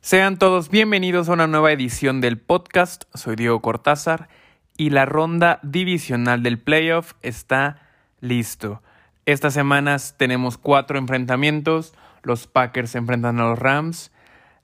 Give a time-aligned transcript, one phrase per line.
[0.00, 3.04] Sean todos bienvenidos a una nueva edición del podcast.
[3.14, 4.28] Soy Diego Cortázar
[4.76, 7.80] y la ronda divisional del playoff está
[8.20, 8.82] listo.
[9.26, 11.94] Estas semanas tenemos cuatro enfrentamientos.
[12.22, 14.12] Los Packers se enfrentan a los Rams,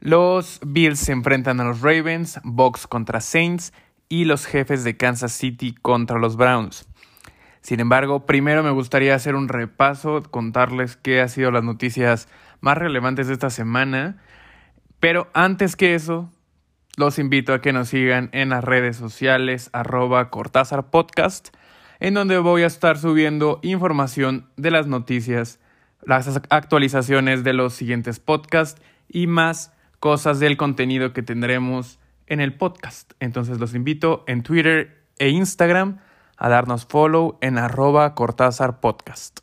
[0.01, 3.73] los Bills se enfrentan a los Ravens, Bucks contra Saints
[4.11, 6.87] y los jefes de Kansas City contra los Browns.
[7.63, 12.29] Sin embargo, primero me gustaría hacer un repaso, contarles qué han sido las noticias
[12.61, 14.19] más relevantes de esta semana
[15.01, 16.31] pero antes que eso,
[16.97, 21.57] los invito a que nos sigan en las redes sociales arroba Cortázar Podcast,
[22.01, 25.59] en donde voy a estar subiendo información de las noticias,
[26.05, 31.99] las actualizaciones de los siguientes podcasts y más cosas del contenido que tendremos
[32.31, 33.13] en el podcast.
[33.21, 35.99] Entonces los invito en Twitter e Instagram
[36.39, 39.41] a darnos follow en arroba Cortázar Podcast.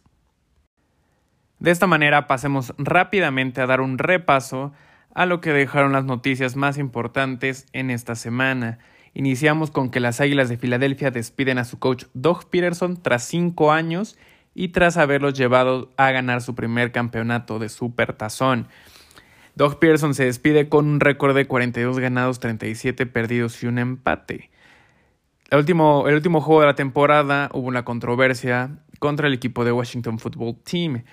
[1.59, 4.73] De esta manera pasemos rápidamente a dar un repaso
[5.13, 8.79] a lo que dejaron las noticias más importantes en esta semana.
[9.13, 13.71] Iniciamos con que las Águilas de Filadelfia despiden a su coach Doug Peterson tras cinco
[13.71, 14.17] años
[14.53, 18.67] y tras haberlos llevado a ganar su primer campeonato de Supertazón.
[19.57, 24.51] Doug Peterson se despide con un récord de 42 ganados, 37 perdidos y un empate.
[25.49, 29.71] El último, el último juego de la temporada hubo una controversia contra el equipo de
[29.71, 31.03] Washington Football Team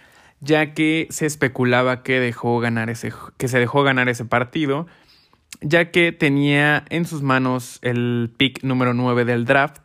[0.44, 4.86] ya que se especulaba que, dejó ganar ese, que se dejó ganar ese partido,
[5.60, 9.80] ya que tenía en sus manos el pick número 9 del draft,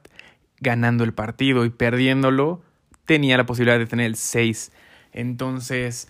[0.60, 2.62] ganando el partido y perdiéndolo,
[3.06, 4.72] tenía la posibilidad de tener el 6.
[5.14, 6.10] Entonces,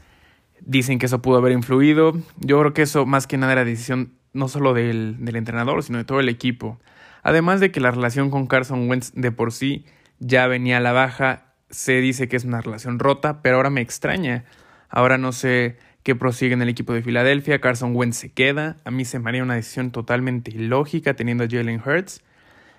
[0.62, 2.14] dicen que eso pudo haber influido.
[2.38, 5.98] Yo creo que eso más que nada era decisión no solo del, del entrenador, sino
[5.98, 6.80] de todo el equipo.
[7.24, 9.86] Además de que la relación con Carson Wentz de por sí
[10.20, 13.82] ya venía a la baja se dice que es una relación rota, pero ahora me
[13.82, 14.46] extraña.
[14.90, 17.62] Ahora no sé qué prosigue en el equipo de Filadelfia.
[17.62, 18.78] Carson Wentz se queda.
[18.86, 22.24] A mí se me haría una decisión totalmente ilógica teniendo a Jalen Hurts.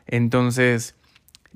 [0.07, 0.97] Entonces,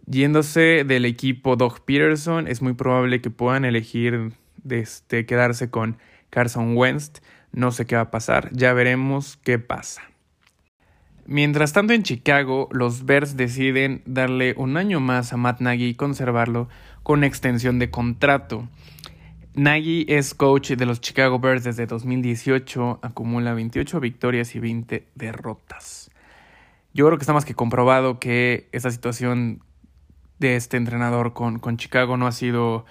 [0.07, 4.33] yéndose del equipo Doug Peterson, es muy probable que puedan elegir
[4.71, 5.97] este, quedarse con
[6.35, 7.23] Carson Wentz.
[7.53, 8.51] No sé qué va a pasar.
[8.53, 10.03] Ya veremos qué pasa.
[11.27, 15.95] Mientras tanto en Chicago, los Bears deciden darle un año más a Matt Nagy y
[15.95, 16.69] conservarlo
[17.05, 18.69] con extensión de contrato.
[19.55, 26.11] Nagy es coach de los Chicago Bears desde 2018, acumula 28 victorias y 20 derrotas.
[26.93, 29.63] Yo creo que está más que comprobado que esta situación
[30.41, 32.85] de este entrenador con, con Chicago no ha sido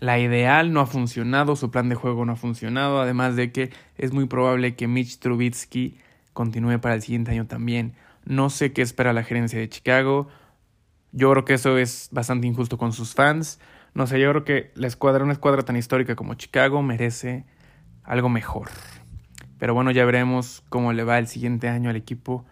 [0.00, 3.70] la ideal, no ha funcionado, su plan de juego no ha funcionado, además de que
[3.98, 5.98] es muy probable que Mitch Trubisky
[6.32, 7.94] continúe para el siguiente año también.
[8.24, 10.28] No sé qué espera la gerencia de Chicago.
[11.12, 13.60] Yo creo que eso es bastante injusto con sus fans.
[13.92, 17.44] No sé, yo creo que la escuadra, una escuadra tan histórica como Chicago, merece
[18.02, 18.68] algo mejor.
[19.58, 22.46] Pero bueno, ya veremos cómo le va el siguiente año al equipo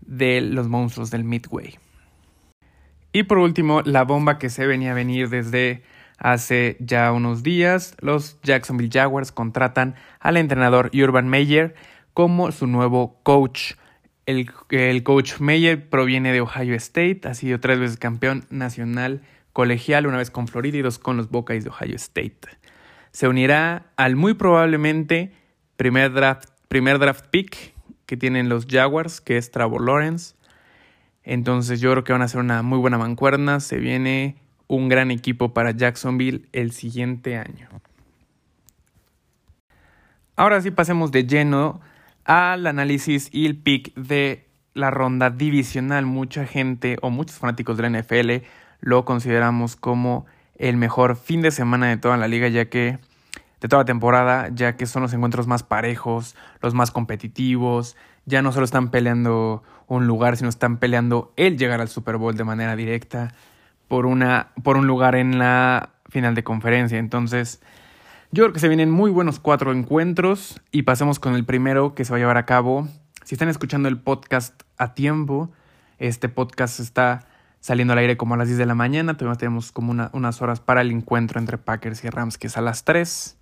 [0.00, 1.78] de los monstruos del Midway.
[3.12, 5.82] Y por último, la bomba que se venía a venir desde
[6.20, 7.96] hace ya unos días.
[8.00, 11.74] Los Jacksonville Jaguars contratan al entrenador Urban Meyer
[12.14, 13.72] como su nuevo coach.
[14.26, 19.22] El, coach Meyer proviene de Ohio State, ha sido tres veces campeón nacional
[19.52, 22.38] colegial, una vez con Florida y dos con los Buckeyes de Ohio State.
[23.10, 25.32] Se unirá al muy probablemente
[25.76, 27.74] primer draft, primer draft pick
[28.06, 30.36] que tienen los Jaguars, que es Trevor Lawrence.
[31.24, 33.58] Entonces yo creo que van a ser una muy buena mancuerna.
[33.58, 34.36] Se viene
[34.70, 37.68] un gran equipo para Jacksonville el siguiente año.
[40.36, 41.80] Ahora sí pasemos de lleno
[42.24, 46.06] al análisis y el pick de la ronda divisional.
[46.06, 48.46] Mucha gente o muchos fanáticos de la NFL
[48.80, 53.00] lo consideramos como el mejor fin de semana de toda la liga, ya que
[53.60, 58.40] de toda la temporada, ya que son los encuentros más parejos, los más competitivos, ya
[58.40, 62.44] no solo están peleando un lugar, sino están peleando el llegar al Super Bowl de
[62.44, 63.34] manera directa
[63.90, 66.96] por una por un lugar en la final de conferencia.
[66.96, 67.60] Entonces,
[68.30, 72.04] yo creo que se vienen muy buenos cuatro encuentros y pasemos con el primero que
[72.04, 72.86] se va a llevar a cabo.
[73.24, 75.50] Si están escuchando el podcast a tiempo,
[75.98, 77.26] este podcast está
[77.58, 79.16] saliendo al aire como a las 10 de la mañana.
[79.16, 82.60] Todavía tenemos como unas horas para el encuentro entre Packers y Rams, que es a
[82.60, 83.38] las 3.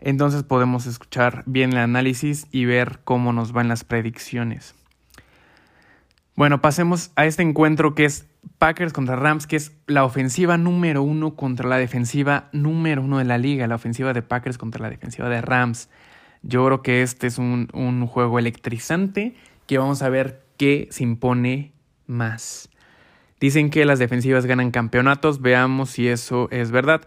[0.00, 4.74] Entonces podemos escuchar bien el análisis y ver cómo nos van las predicciones.
[6.36, 11.02] Bueno, pasemos a este encuentro que es Packers contra Rams, que es la ofensiva número
[11.02, 14.90] uno contra la defensiva número uno de la liga, la ofensiva de Packers contra la
[14.90, 15.88] defensiva de Rams.
[16.42, 19.34] Yo creo que este es un, un juego electrizante
[19.66, 21.72] que vamos a ver qué se impone
[22.06, 22.70] más.
[23.40, 27.02] Dicen que las defensivas ganan campeonatos, veamos si eso es verdad.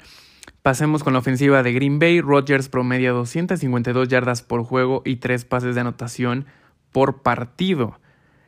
[0.63, 2.21] Pasemos con la ofensiva de Green Bay.
[2.21, 6.45] Rodgers promedia 252 yardas por juego y 3 pases de anotación
[6.91, 7.99] por partido.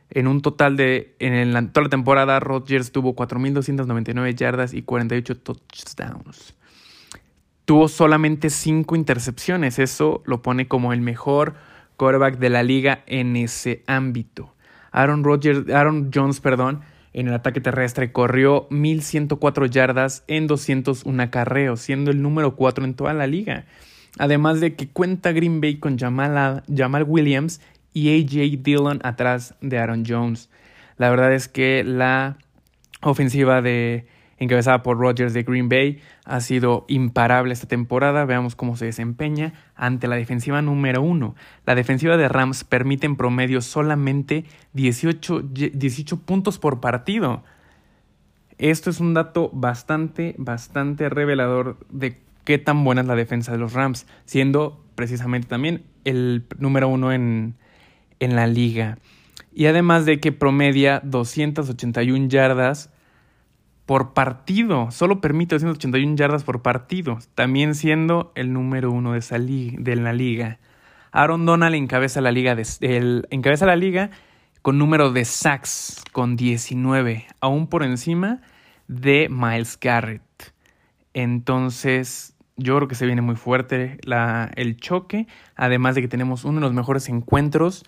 [0.10, 5.38] En un total de, en la, toda la temporada, Rodgers tuvo 4.299 yardas y 48
[5.38, 6.56] touchdowns.
[7.66, 9.80] Tuvo solamente 5 intercepciones.
[9.80, 11.56] Eso lo pone como el mejor
[11.98, 14.54] quarterback de la liga en ese ámbito.
[14.92, 16.81] Aaron, Rodgers, Aaron Jones, perdón,
[17.13, 22.94] en el ataque terrestre corrió 1.104 yardas en 201 acarreos, siendo el número 4 en
[22.94, 23.66] toda la liga.
[24.18, 27.62] Además de que cuenta Green Bay con Jamal, Jamal Williams
[27.95, 30.51] y AJ Dillon atrás de Aaron Jones.
[30.97, 32.38] La verdad es que la
[33.01, 34.06] ofensiva de
[34.38, 38.25] encabezada por Rodgers de Green Bay, ha sido imparable esta temporada.
[38.25, 41.36] Veamos cómo se desempeña ante la defensiva número uno.
[41.65, 47.44] La defensiva de Rams permite en promedio solamente 18, 18 puntos por partido.
[48.57, 53.57] Esto es un dato bastante, bastante revelador de qué tan buena es la defensa de
[53.57, 57.56] los Rams, siendo precisamente también el número uno en,
[58.20, 58.98] en la liga.
[59.54, 62.90] Y además de que promedia 281 yardas
[63.86, 64.92] por partido.
[64.92, 70.14] Solo permite 281 yardas por partido, también siendo el número uno de, esa de la
[70.14, 70.60] liga.
[71.12, 74.10] Aaron Donald encabeza la liga, de, encabeza la liga
[74.62, 78.42] con número de sacks, con 19, aún por encima
[78.88, 80.54] de Miles Garrett.
[81.14, 86.44] Entonces, yo creo que se viene muy fuerte la, el choque, además de que tenemos
[86.44, 87.86] uno de los mejores encuentros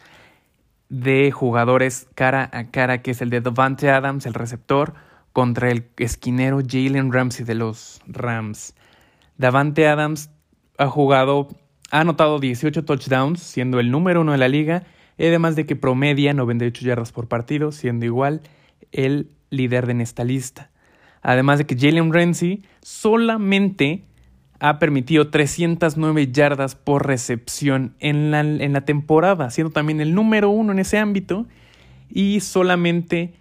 [0.89, 4.94] de jugadores cara a cara, que es el de Devante Adams, el receptor,
[5.34, 8.75] contra el esquinero Jalen Ramsey de los Rams.
[9.38, 10.30] Davante Adams
[10.78, 11.50] ha jugado,
[11.92, 14.84] ha anotado 18 touchdowns, siendo el número uno de la liga,
[15.18, 18.42] y además de que promedia 98 yardas por partido, siendo igual
[18.92, 20.72] el líder de esta lista.
[21.22, 24.06] Además de que Jalen Ramsey solamente
[24.59, 30.50] ha permitido 309 yardas por recepción en la, en la temporada, siendo también el número
[30.50, 31.45] uno en ese ámbito,
[32.09, 33.33] y solamente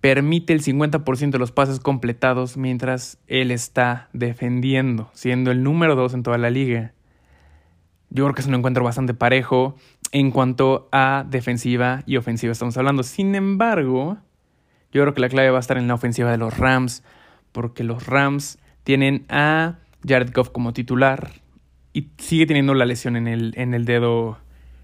[0.00, 6.14] permite el 50% de los pases completados mientras él está defendiendo, siendo el número 2
[6.14, 6.92] en toda la liga.
[8.10, 9.76] Yo creo que es un encuentro bastante parejo
[10.12, 13.02] en cuanto a defensiva y ofensiva estamos hablando.
[13.02, 14.18] Sin embargo,
[14.92, 17.02] yo creo que la clave va a estar en la ofensiva de los Rams,
[17.52, 21.30] porque los Rams tienen a Jared Goff como titular
[21.92, 24.38] y sigue teniendo la lesión en el, en el dedo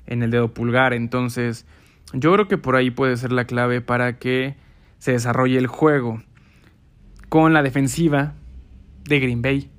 [0.06, 1.66] en el dedo pulgar, entonces
[2.12, 4.56] yo creo que por ahí puede ser la clave para que
[4.98, 6.22] se desarrolle el juego
[7.28, 8.34] con la defensiva
[9.04, 9.70] de Green Bay,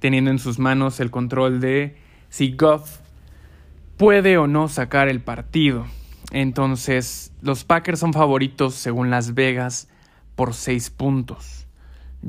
[0.00, 1.96] teniendo en sus manos el control de
[2.28, 2.98] si Goff
[3.96, 5.86] puede o no sacar el partido.
[6.32, 9.88] Entonces, los Packers son favoritos según Las Vegas
[10.34, 11.65] por 6 puntos.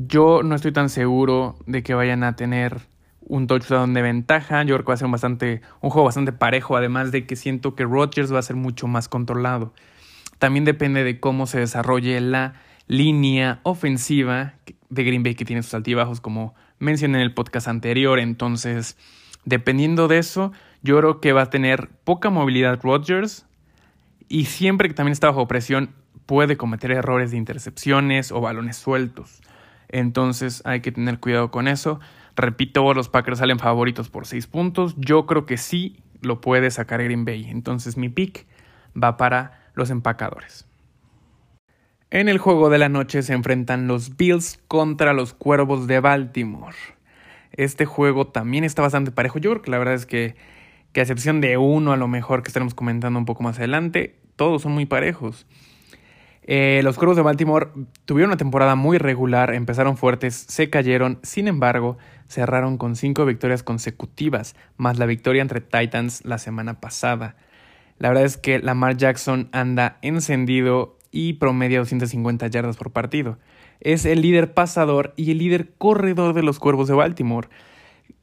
[0.05, 2.81] Yo no estoy tan seguro de que vayan a tener
[3.21, 4.61] un touchdown de ventaja.
[4.61, 7.35] Yo creo que va a ser un, bastante, un juego bastante parejo, además de que
[7.35, 9.73] siento que Rodgers va a ser mucho más controlado.
[10.37, 12.53] También depende de cómo se desarrolle la
[12.85, 14.53] línea ofensiva
[14.89, 18.19] de Green Bay que tiene sus altibajos como mencioné en el podcast anterior.
[18.19, 18.97] Entonces,
[19.45, 20.51] dependiendo de eso,
[20.83, 23.47] yo creo que va a tener poca movilidad Rodgers
[24.29, 25.89] y siempre que también está bajo presión
[26.27, 29.41] puede cometer errores de intercepciones o balones sueltos.
[29.89, 31.99] Entonces hay que tener cuidado con eso.
[32.35, 34.95] Repito, los Packers salen favoritos por 6 puntos.
[34.97, 37.49] Yo creo que sí lo puede sacar Green Bay.
[37.49, 38.45] Entonces mi pick
[39.01, 40.67] va para los empacadores.
[42.09, 46.75] En el juego de la noche se enfrentan los Bills contra los Cuervos de Baltimore.
[47.51, 49.39] Este juego también está bastante parejo.
[49.39, 50.35] Yo la verdad es que,
[50.93, 54.19] que a excepción de uno a lo mejor que estaremos comentando un poco más adelante,
[54.37, 55.47] todos son muy parejos.
[56.49, 57.67] Eh, los Cuervos de Baltimore
[58.05, 61.97] tuvieron una temporada muy regular, empezaron fuertes, se cayeron, sin embargo,
[62.29, 67.35] cerraron con cinco victorias consecutivas, más la victoria entre Titans la semana pasada.
[67.99, 73.37] La verdad es que Lamar Jackson anda encendido y promedia 250 yardas por partido.
[73.81, 77.49] Es el líder pasador y el líder corredor de los Cuervos de Baltimore.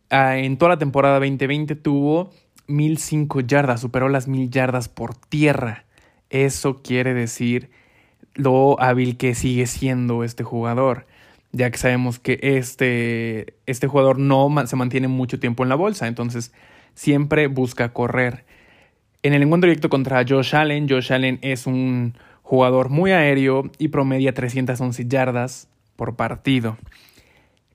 [0.09, 2.31] Ah, en toda la temporada 2020 tuvo
[2.69, 5.85] 1005 yardas, superó las 1000 yardas por tierra.
[6.31, 7.71] Eso quiere decir
[8.35, 11.07] lo hábil que sigue siendo este jugador,
[11.53, 16.07] ya que sabemos que este, este jugador no se mantiene mucho tiempo en la bolsa,
[16.07, 16.53] entonces
[16.95, 18.45] siempre busca correr.
[19.23, 23.89] En el encuentro directo contra Josh Allen, Josh Allen es un jugador muy aéreo y
[23.89, 26.77] promedia 311 yardas por partido.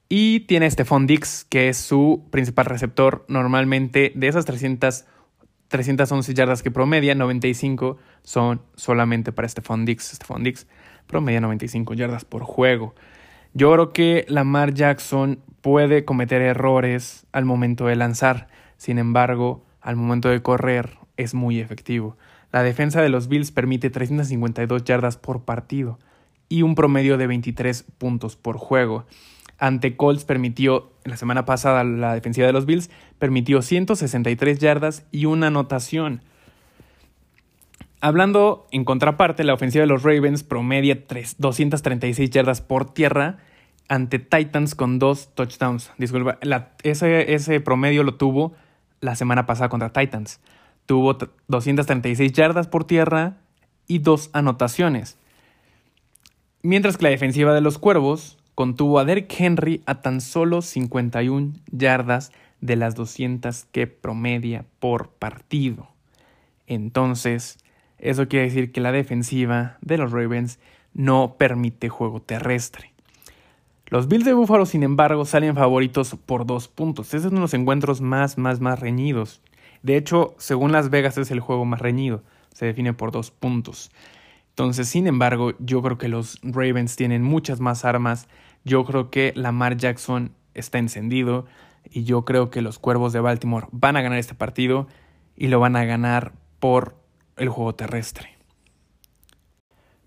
[0.09, 3.25] Y tiene a Stephon Dix, que es su principal receptor.
[3.27, 5.05] Normalmente de esas 300,
[5.69, 10.11] 311 yardas que promedia, 95 son solamente para Stephon Dix.
[10.15, 10.67] Stephon Dix
[11.07, 12.93] promedia 95 yardas por juego.
[13.53, 18.47] Yo creo que Lamar Jackson puede cometer errores al momento de lanzar,
[18.77, 22.17] sin embargo, al momento de correr es muy efectivo.
[22.51, 25.99] La defensa de los Bills permite 352 yardas por partido
[26.47, 29.05] y un promedio de 23 puntos por juego.
[29.59, 32.89] Ante Colts permitió, la semana pasada la defensiva de los Bills
[33.19, 36.21] permitió 163 yardas y una anotación.
[38.01, 41.03] Hablando en contraparte, la ofensiva de los Ravens promedia
[41.37, 43.39] 236 yardas por tierra
[43.89, 45.91] ante Titans con dos touchdowns.
[45.97, 46.39] Disculpa,
[46.83, 48.53] ese, ese promedio lo tuvo
[49.01, 50.39] la semana pasada contra Titans.
[50.85, 51.17] Tuvo
[51.49, 53.37] 236 yardas por tierra
[53.87, 55.17] y dos anotaciones.
[56.61, 61.53] Mientras que la defensiva de los Cuervos contuvo a Derrick Henry a tan solo 51
[61.71, 65.87] yardas de las 200 que promedia por partido.
[66.67, 67.57] Entonces,
[67.99, 70.59] eso quiere decir que la defensiva de los Ravens
[70.93, 72.91] no permite juego terrestre.
[73.85, 77.07] Los Bills de Buffalo, sin embargo, salen favoritos por dos puntos.
[77.13, 79.41] Ese es uno de los encuentros más, más, más reñidos.
[79.83, 82.23] De hecho, según Las Vegas es el juego más reñido.
[82.53, 83.89] Se define por dos puntos.
[84.59, 88.27] Entonces, sin embargo, yo creo que los Ravens tienen muchas más armas.
[88.63, 91.45] Yo creo que Lamar Jackson está encendido.
[91.89, 94.87] Y yo creo que los Cuervos de Baltimore van a ganar este partido.
[95.35, 96.95] Y lo van a ganar por
[97.37, 98.39] el juego terrestre.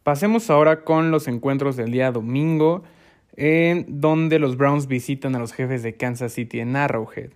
[0.02, 2.82] Pasemos ahora con los encuentros del día domingo,
[3.36, 7.30] en donde los Browns visitan a los jefes de Kansas City en Arrowhead.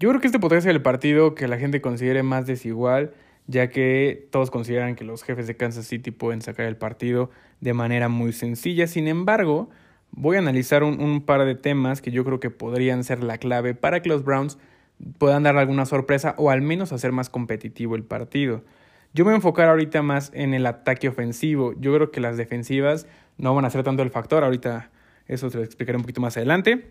[0.00, 3.12] Yo creo que este podría ser el partido que la gente considere más desigual,
[3.46, 7.30] ya que todos consideran que los jefes de Kansas City pueden sacar el partido
[7.60, 8.86] de manera muy sencilla.
[8.86, 9.68] Sin embargo,
[10.12, 13.38] voy a analizar un, un par de temas que yo creo que podrían ser la
[13.38, 14.58] clave para que los Browns
[15.18, 18.62] puedan dar alguna sorpresa o al menos hacer más competitivo el partido.
[19.14, 21.74] Yo me voy a enfocar ahorita más en el ataque ofensivo.
[21.78, 24.42] Yo creo que las defensivas no van a ser tanto el factor.
[24.42, 24.90] Ahorita
[25.26, 26.88] eso te lo explicaré un poquito más adelante.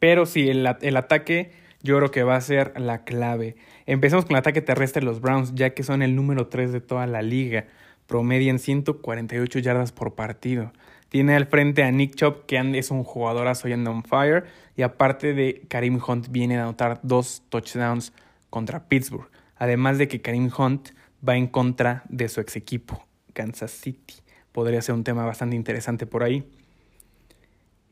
[0.00, 1.52] Pero sí, el, el ataque
[1.82, 3.56] yo creo que va a ser la clave.
[3.86, 6.80] Empecemos con el ataque terrestre de los Browns, ya que son el número 3 de
[6.80, 7.66] toda la liga.
[8.06, 10.72] Promedian 148 yardas por partido.
[11.14, 14.46] Tiene al frente a Nick Chop, que es un jugadorazo y anda on fire.
[14.74, 18.12] Y aparte de Karim Hunt, viene a anotar dos touchdowns
[18.50, 19.30] contra Pittsburgh.
[19.54, 20.88] Además de que Karim Hunt
[21.24, 24.14] va en contra de su ex equipo, Kansas City.
[24.50, 26.50] Podría ser un tema bastante interesante por ahí.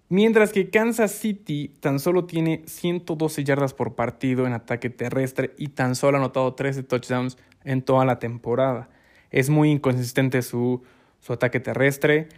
[0.09, 5.69] Mientras que Kansas City tan solo tiene 112 yardas por partido en ataque terrestre y
[5.69, 8.88] tan solo ha anotado 13 touchdowns en toda la temporada.
[9.31, 10.83] Es muy inconsistente su,
[11.21, 12.29] su ataque terrestre.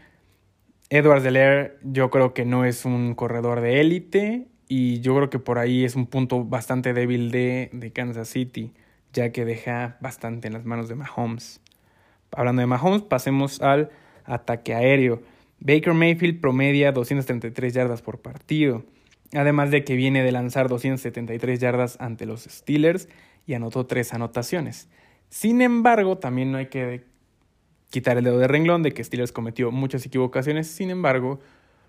[0.90, 5.38] Edward Delaire yo creo que no es un corredor de élite y yo creo que
[5.38, 8.72] por ahí es un punto bastante débil de, de Kansas City,
[9.12, 11.60] ya que deja bastante en las manos de Mahomes.
[12.32, 13.90] Hablando de Mahomes, pasemos al
[14.24, 15.22] ataque aéreo.
[15.60, 18.84] Baker Mayfield promedia 233 yardas por partido,
[19.32, 23.08] además de que viene de lanzar 273 yardas ante los Steelers
[23.46, 24.88] y anotó tres anotaciones.
[25.28, 27.04] Sin embargo, también no hay que
[27.90, 31.40] quitar el dedo de renglón de que Steelers cometió muchas equivocaciones, sin embargo,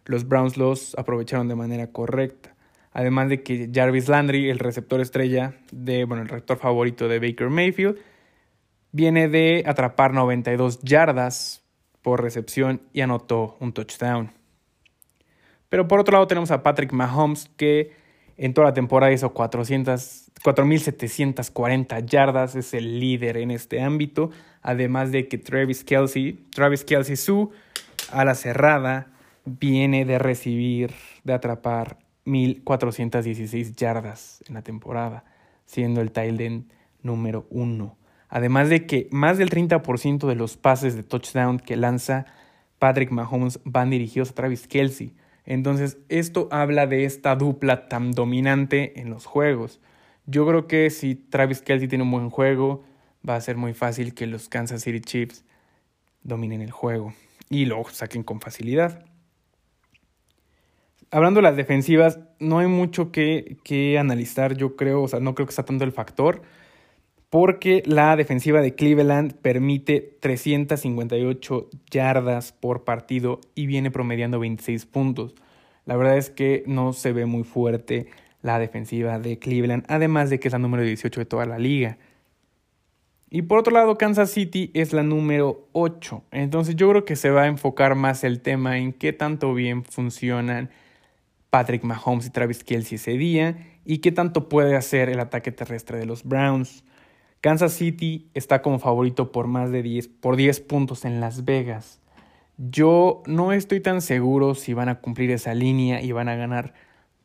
[0.05, 2.55] los Browns los aprovecharon de manera correcta.
[2.91, 7.49] Además de que Jarvis Landry, el receptor estrella de, bueno, el receptor favorito de Baker
[7.49, 7.97] Mayfield,
[8.91, 11.63] viene de atrapar 92 yardas
[12.01, 14.31] por recepción y anotó un touchdown.
[15.67, 17.91] Pero por otro lado tenemos a Patrick Mahomes que
[18.37, 24.31] en toda la temporada hizo 4.740 yardas, es el líder en este ámbito.
[24.61, 27.51] Además de que Travis Kelsey, Travis Kelsey, su
[28.11, 29.07] a la cerrada,
[29.45, 30.91] viene de recibir,
[31.23, 35.23] de atrapar 1.416 yardas en la temporada,
[35.65, 36.65] siendo el tight
[37.01, 37.97] número uno.
[38.27, 42.25] Además de que más del 30% de los pases de touchdown que lanza
[42.79, 45.13] Patrick Mahomes van dirigidos a Travis Kelsey.
[45.45, 49.79] Entonces, esto habla de esta dupla tan dominante en los juegos.
[50.25, 52.83] Yo creo que si Travis Kelsey tiene un buen juego,
[53.27, 55.45] va a ser muy fácil que los Kansas City Chiefs
[56.23, 57.13] dominen el juego
[57.49, 59.05] y lo saquen con facilidad.
[61.11, 65.35] Hablando de las defensivas, no hay mucho que, que analizar, yo creo, o sea, no
[65.35, 66.41] creo que sea tanto el factor,
[67.29, 75.35] porque la defensiva de Cleveland permite 358 yardas por partido y viene promediando 26 puntos.
[75.85, 78.07] La verdad es que no se ve muy fuerte
[78.41, 81.97] la defensiva de Cleveland, además de que es la número 18 de toda la liga.
[83.29, 86.23] Y por otro lado, Kansas City es la número 8.
[86.31, 89.83] Entonces yo creo que se va a enfocar más el tema en qué tanto bien
[89.83, 90.69] funcionan
[91.49, 95.97] Patrick Mahomes y Travis Kelsey ese día y qué tanto puede hacer el ataque terrestre
[95.97, 96.83] de los Browns.
[97.45, 102.01] Kansas City está como favorito por más de 10, por 10 puntos en Las Vegas.
[102.57, 106.73] Yo no estoy tan seguro si van a cumplir esa línea y van a ganar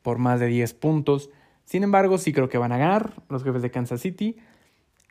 [0.03, 1.31] por más de 10 puntos.
[1.65, 4.37] Sin embargo, sí creo que van a ganar los jefes de Kansas City.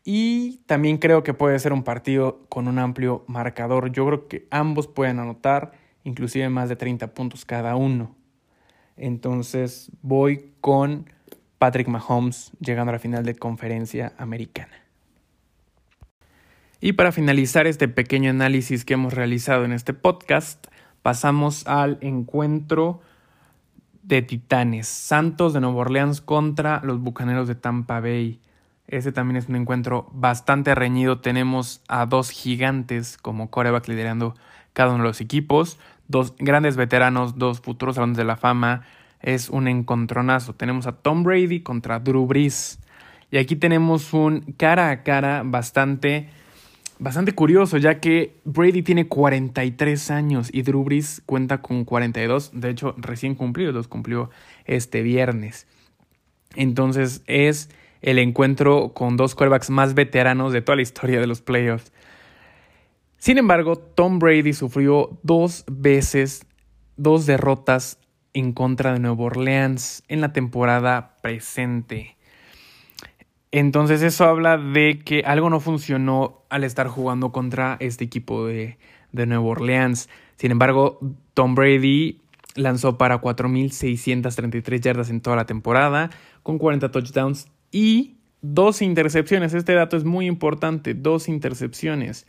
[0.05, 3.91] Y también creo que puede ser un partido con un amplio marcador.
[3.91, 5.73] Yo creo que ambos pueden anotar
[6.05, 8.15] inclusive más de 30 puntos cada uno.
[8.97, 11.11] Entonces voy con
[11.59, 14.80] Patrick Mahomes llegando a la final de conferencia americana.
[16.83, 20.67] Y para finalizar este pequeño análisis que hemos realizado en este podcast,
[21.03, 23.03] pasamos al encuentro
[24.03, 28.41] de Titanes, Santos de Nueva Orleans contra los Bucaneros de Tampa Bay.
[28.87, 31.21] Ese también es un encuentro bastante reñido.
[31.21, 34.35] Tenemos a dos gigantes como coreback liderando
[34.73, 38.85] cada uno de los equipos, dos grandes veteranos, dos futuros salones de la fama.
[39.21, 40.55] Es un encontronazo.
[40.55, 42.81] Tenemos a Tom Brady contra Drew Brees.
[43.31, 46.31] Y aquí tenemos un cara a cara bastante,
[47.01, 52.53] bastante curioso, ya que Brady tiene 43 años y Drew Brees cuenta con 42.
[52.55, 54.31] De hecho, recién cumplió, los cumplió
[54.67, 55.67] este viernes.
[56.55, 57.71] Entonces es
[58.03, 61.93] el encuentro con dos quarterbacks más veteranos de toda la historia de los playoffs.
[63.17, 66.47] Sin embargo, Tom Brady sufrió dos veces,
[66.97, 67.99] dos derrotas
[68.33, 72.17] en contra de Nueva Orleans en la temporada presente.
[73.53, 78.79] Entonces eso habla de que algo no funcionó al estar jugando contra este equipo de,
[79.13, 80.09] de Nueva Orleans.
[80.37, 81.01] Sin embargo,
[81.35, 82.21] Tom Brady
[82.55, 86.11] lanzó para 4.633 yardas en toda la temporada,
[86.43, 89.55] con 40 touchdowns y dos intercepciones.
[89.55, 92.27] Este dato es muy importante, dos intercepciones.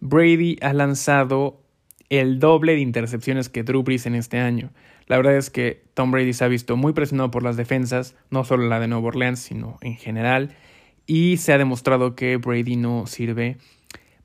[0.00, 1.60] Brady ha lanzado
[2.08, 4.70] el doble de intercepciones que Drew Brees en este año.
[5.12, 8.44] La verdad es que Tom Brady se ha visto muy presionado por las defensas, no
[8.44, 10.56] solo la de Nueva Orleans, sino en general,
[11.04, 13.58] y se ha demostrado que Brady no sirve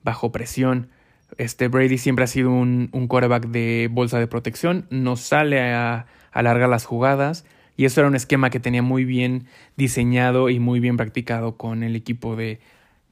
[0.02, 0.88] bajo presión.
[1.36, 6.06] Este Brady siempre ha sido un, un quarterback de bolsa de protección, no sale a
[6.32, 7.44] alargar las jugadas,
[7.76, 9.44] y eso era un esquema que tenía muy bien
[9.76, 12.60] diseñado y muy bien practicado con el equipo de,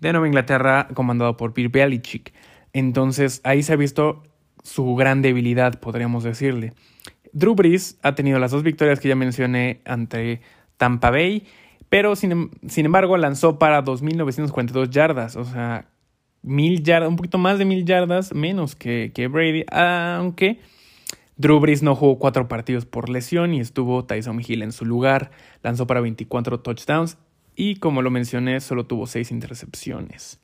[0.00, 2.32] de Nueva Inglaterra comandado por Bill Belichick.
[2.72, 4.22] Entonces ahí se ha visto
[4.62, 6.72] su gran debilidad, podríamos decirle.
[7.36, 10.40] Drew Brees ha tenido las dos victorias que ya mencioné ante
[10.78, 11.44] Tampa Bay,
[11.90, 15.86] pero sin, em, embargo lanzó para 2.942 yardas, o sea,
[16.40, 20.60] mil yardas, un poquito más de mil yardas menos que, que Brady, aunque
[21.36, 25.30] Drew Brees no jugó cuatro partidos por lesión y estuvo Tyson Hill en su lugar,
[25.62, 27.18] lanzó para 24 touchdowns
[27.54, 30.40] y como lo mencioné solo tuvo seis intercepciones.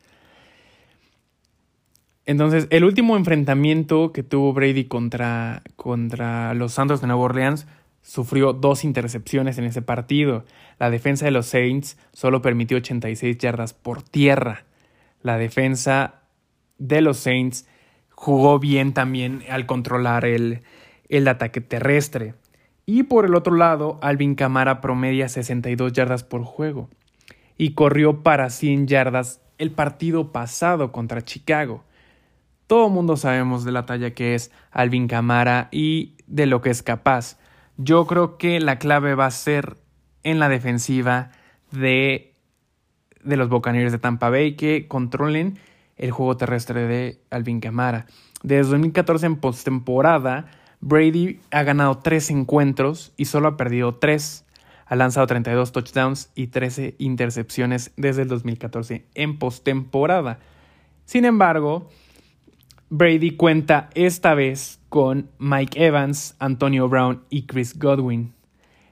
[2.25, 7.67] Entonces, el último enfrentamiento que tuvo Brady contra, contra los Santos de Nueva Orleans
[8.03, 10.45] sufrió dos intercepciones en ese partido.
[10.79, 14.65] La defensa de los Saints solo permitió 86 yardas por tierra.
[15.23, 16.23] La defensa
[16.79, 17.67] de los Saints
[18.11, 20.63] jugó bien también al controlar el,
[21.09, 22.35] el ataque terrestre.
[22.87, 26.89] Y por el otro lado, Alvin Camara promedia 62 yardas por juego
[27.57, 31.85] y corrió para 100 yardas el partido pasado contra Chicago.
[32.73, 36.71] Todo el mundo sabemos de la talla que es Alvin Camara y de lo que
[36.71, 37.39] es capaz.
[37.77, 39.77] Yo creo que la clave va a ser
[40.23, 41.33] en la defensiva
[41.71, 42.35] de,
[43.23, 45.59] de los Buccaneers de Tampa Bay que controlen
[45.99, 48.07] el juego terrestre de Alvin Camara.
[48.43, 50.47] Desde 2014 en postemporada,
[50.81, 54.47] Brady ha ganado tres encuentros y solo ha perdido tres.
[54.87, 60.39] Ha lanzado 32 touchdowns y 13 intercepciones desde el 2014 en postemporada.
[61.05, 61.91] Sin embargo,
[62.95, 68.35] Brady cuenta esta vez con Mike Evans, Antonio Brown y Chris Godwin.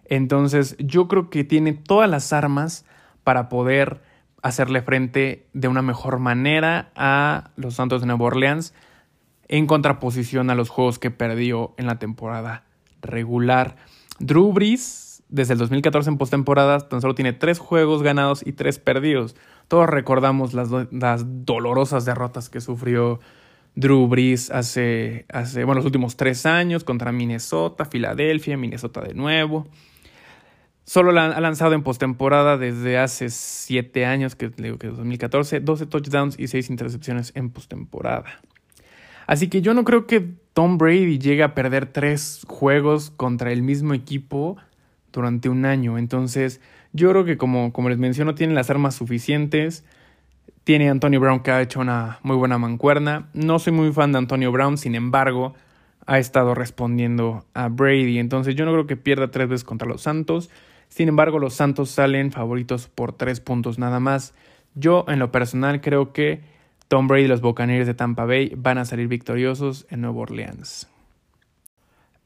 [0.06, 2.86] Entonces yo creo que tiene todas las armas
[3.24, 4.00] para poder
[4.40, 8.72] hacerle frente de una mejor manera a los Santos de Nueva Orleans
[9.48, 12.64] en contraposición a los juegos que perdió en la temporada
[13.02, 13.76] regular.
[14.18, 18.78] Drew Brees, desde el 2014 en postemporada, tan solo tiene tres juegos ganados y tres
[18.78, 19.36] perdidos.
[19.68, 23.20] Todos recordamos las, las dolorosas derrotas que sufrió
[23.74, 29.68] Drew Brees hace, hace, bueno, los últimos tres años contra Minnesota, Filadelfia, Minnesota de nuevo.
[30.84, 36.38] Solo ha lanzado en postemporada desde hace siete años, que digo que 2014, 12 touchdowns
[36.38, 38.40] y 6 intercepciones en postemporada.
[39.28, 43.62] Así que yo no creo que Tom Brady llegue a perder tres juegos contra el
[43.62, 44.56] mismo equipo
[45.12, 45.98] durante un año.
[45.98, 46.60] Entonces,
[46.92, 49.84] yo creo que como, como les menciono, tienen las armas suficientes.
[50.64, 53.28] Tiene Antonio Brown que ha hecho una muy buena mancuerna.
[53.32, 55.54] No soy muy fan de Antonio Brown, sin embargo,
[56.06, 58.18] ha estado respondiendo a Brady.
[58.18, 60.50] Entonces yo no creo que pierda tres veces contra los Santos.
[60.88, 64.34] Sin embargo, los Santos salen favoritos por tres puntos nada más.
[64.74, 66.40] Yo en lo personal creo que
[66.88, 70.88] Tom Brady y los Buccaneers de Tampa Bay van a salir victoriosos en Nueva Orleans.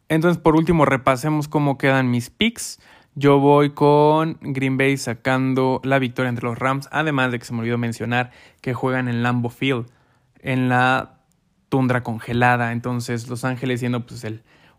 [0.09, 2.81] Entonces, por último, repasemos cómo quedan mis picks.
[3.17, 7.53] Yo voy con Green Bay sacando la victoria entre los Rams, además de que se
[7.53, 9.87] me olvidó mencionar que juegan en Lambo Field,
[10.41, 11.21] en la
[11.69, 12.73] tundra congelada.
[12.73, 14.27] Entonces, Los Ángeles siendo pues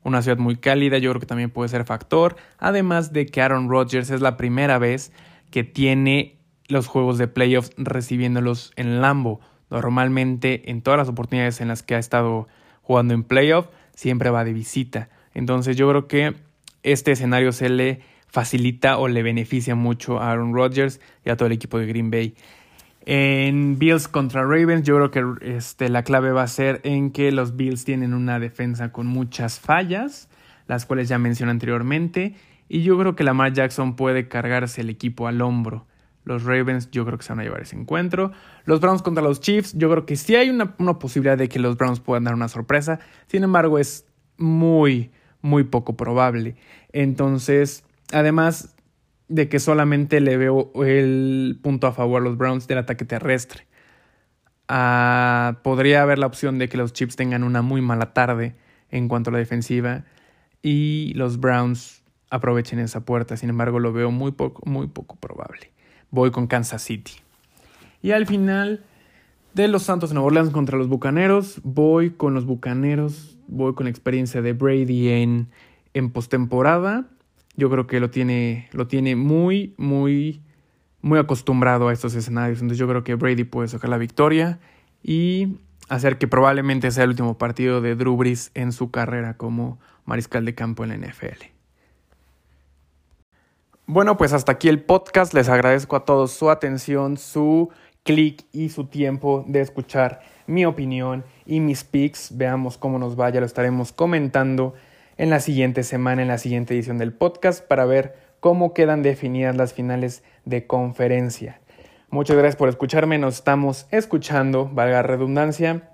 [0.04, 2.36] una ciudad muy cálida, yo creo que también puede ser factor.
[2.58, 5.13] Además de que Aaron Rodgers es la primera vez
[5.50, 9.39] que tiene los juegos de playoffs recibiéndolos en Lambo.
[9.69, 12.48] Normalmente en todas las oportunidades en las que ha estado
[12.82, 15.08] jugando en playoff, siempre va de visita.
[15.34, 16.36] Entonces yo creo que
[16.84, 21.48] este escenario se le facilita o le beneficia mucho a Aaron Rodgers y a todo
[21.48, 22.36] el equipo de Green Bay.
[23.06, 27.32] En Bills contra Ravens, yo creo que este, la clave va a ser en que
[27.32, 30.28] los Bills tienen una defensa con muchas fallas,
[30.67, 32.36] las cuales ya mencioné anteriormente,
[32.67, 35.88] y yo creo que Lamar Jackson puede cargarse el equipo al hombro.
[36.26, 38.34] Los Ravens yo creo que se van a llevar ese encuentro.
[38.65, 41.60] Los Browns contra los Chiefs, yo creo que sí hay una, una posibilidad de que
[41.60, 43.00] los Browns puedan dar una sorpresa.
[43.28, 44.06] Sin embargo, es
[44.38, 46.58] muy, muy poco probable.
[46.91, 48.73] Entonces, además
[49.28, 53.67] de que solamente le veo el punto a favor a los Browns del ataque terrestre.
[54.67, 58.56] Ah, podría haber la opción de que los Chiefs tengan una muy mala tarde
[58.89, 60.06] en cuanto a la defensiva
[60.62, 63.36] y los Browns aprovechen esa puerta.
[63.36, 65.71] Sin embargo, lo veo muy poco, muy poco probable.
[66.10, 67.13] Voy con Kansas City.
[68.01, 68.84] Y al final
[69.54, 73.86] de los Santos de Nueva Orleans contra los Bucaneros, voy con los Bucaneros, voy con
[73.86, 75.49] la experiencia de Brady en,
[75.93, 77.10] en postemporada.
[77.57, 80.41] Yo creo que lo tiene, lo tiene muy, muy,
[81.01, 82.59] muy acostumbrado a estos escenarios.
[82.59, 84.59] Entonces yo creo que Brady puede sacar la victoria
[85.01, 89.79] y hacer que probablemente sea el último partido de Drew Brees en su carrera como
[90.05, 91.45] mariscal de campo en la NFL.
[93.87, 95.33] Bueno, pues hasta aquí el podcast.
[95.33, 97.69] Les agradezco a todos su atención, su
[98.03, 102.35] clic y su tiempo de escuchar mi opinión y mis picks.
[102.35, 104.73] Veamos cómo nos va, ya lo estaremos comentando
[105.17, 109.56] en la siguiente semana, en la siguiente edición del podcast, para ver cómo quedan definidas
[109.56, 111.60] las finales de conferencia.
[112.10, 113.17] Muchas gracias por escucharme.
[113.17, 115.89] Nos estamos escuchando, valga redundancia,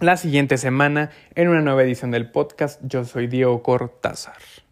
[0.00, 2.80] la siguiente semana en una nueva edición del podcast.
[2.84, 4.63] Yo soy Diego Cortázar.